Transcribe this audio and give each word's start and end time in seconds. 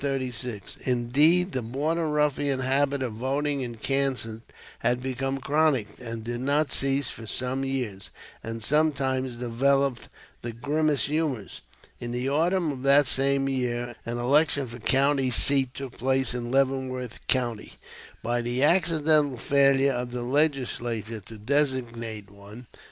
Indeed, 0.83 1.51
the 1.51 1.61
Border 1.61 2.07
Ruffian 2.07 2.57
habit 2.61 3.03
of 3.03 3.13
voting 3.13 3.61
in 3.61 3.75
Kansas 3.75 4.41
had 4.79 4.99
become 4.99 5.37
chronic, 5.37 5.89
and 5.99 6.23
did 6.23 6.41
not 6.41 6.71
cease 6.71 7.11
for 7.11 7.27
some 7.27 7.63
years, 7.63 8.09
and 8.43 8.63
sometimes 8.63 9.35
developed 9.37 10.09
the 10.41 10.53
grimmest 10.53 11.05
humors. 11.05 11.61
In 11.99 12.09
the 12.11 12.27
autumn 12.29 12.71
of 12.71 12.81
that 12.81 13.05
same 13.05 13.47
year 13.47 13.95
an 14.03 14.17
election 14.17 14.65
for 14.65 14.79
county 14.79 15.29
seat 15.29 15.75
took 15.75 15.99
place 15.99 16.33
in 16.33 16.49
Leavenworth 16.49 17.19
County 17.27 17.73
by 18.23 18.41
the 18.41 18.63
accidental 18.63 19.37
failure 19.37 19.93
of 19.93 20.09
the 20.09 20.23
Legislature 20.23 21.19
to 21.27 21.37
designate 21.37 22.31
one. 22.31 22.65